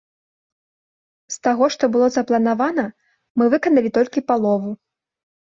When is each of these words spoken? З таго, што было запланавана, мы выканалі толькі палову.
З 1.35 1.37
таго, 1.47 1.65
што 1.75 1.83
было 1.97 2.07
запланавана, 2.15 2.87
мы 3.41 3.45
выканалі 3.57 3.93
толькі 4.01 4.27
палову. 4.33 4.75